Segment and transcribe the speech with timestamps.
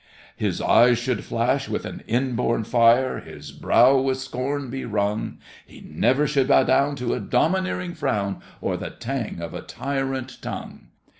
[0.35, 5.79] His eyes should flash with an inborn fire, His brow with scorn be wrung; He
[5.87, 10.87] never should bow down to a domineering frown, Or the tang of a tyrant tongue.